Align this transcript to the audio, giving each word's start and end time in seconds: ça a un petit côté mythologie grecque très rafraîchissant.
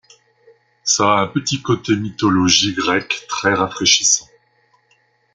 ça 0.83 1.13
a 1.13 1.19
un 1.21 1.27
petit 1.27 1.61
côté 1.61 1.95
mythologie 1.95 2.73
grecque 2.73 3.27
très 3.29 3.53
rafraîchissant. 3.53 4.25